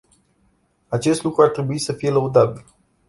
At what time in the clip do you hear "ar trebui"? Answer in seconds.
1.41-1.77